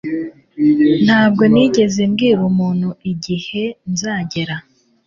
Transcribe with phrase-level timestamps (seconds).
[1.05, 4.55] Ntabwo nigeze mbwira umuntu igihe nzagera